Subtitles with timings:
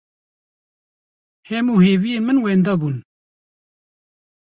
[1.47, 2.95] Hemû hêviyên min wenda bûn.